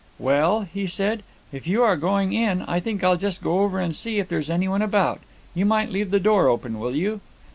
[0.17, 1.21] 'Well,' he said,
[1.51, 4.49] 'if you are going in, I think I'll just go over and see if there's
[4.49, 5.19] anyone about;
[5.53, 7.21] you might leave the door open, will you?'